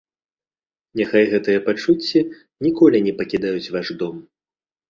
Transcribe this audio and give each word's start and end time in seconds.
Няхай 1.01 1.25
гэтыя 1.33 1.59
пачуцці 1.67 2.19
ніколі 2.69 3.05
не 3.09 3.13
пакідаюць 3.21 3.71
ваш 3.77 3.87
дом. 4.05 4.15